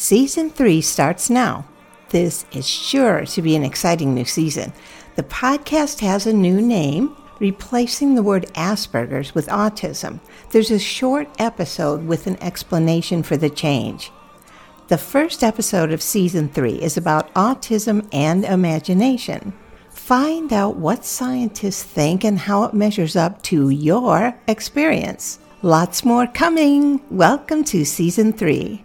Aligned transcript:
Season 0.00 0.48
3 0.48 0.80
starts 0.80 1.28
now. 1.28 1.66
This 2.08 2.46
is 2.52 2.66
sure 2.66 3.26
to 3.26 3.42
be 3.42 3.54
an 3.54 3.62
exciting 3.62 4.14
new 4.14 4.24
season. 4.24 4.72
The 5.16 5.22
podcast 5.22 6.00
has 6.00 6.26
a 6.26 6.32
new 6.32 6.62
name, 6.62 7.14
replacing 7.38 8.14
the 8.14 8.22
word 8.22 8.46
Asperger's 8.54 9.34
with 9.34 9.46
autism. 9.48 10.20
There's 10.52 10.70
a 10.70 10.78
short 10.78 11.28
episode 11.38 12.06
with 12.06 12.26
an 12.26 12.42
explanation 12.42 13.22
for 13.22 13.36
the 13.36 13.50
change. 13.50 14.10
The 14.88 14.96
first 14.96 15.44
episode 15.44 15.92
of 15.92 16.00
season 16.00 16.48
three 16.48 16.80
is 16.80 16.96
about 16.96 17.32
autism 17.34 18.08
and 18.10 18.46
imagination. 18.46 19.52
Find 19.90 20.50
out 20.50 20.76
what 20.76 21.04
scientists 21.04 21.82
think 21.82 22.24
and 22.24 22.38
how 22.38 22.64
it 22.64 22.72
measures 22.72 23.16
up 23.16 23.42
to 23.42 23.68
your 23.68 24.34
experience. 24.48 25.40
Lots 25.60 26.06
more 26.06 26.26
coming. 26.26 27.02
Welcome 27.10 27.64
to 27.64 27.84
season 27.84 28.32
three. 28.32 28.82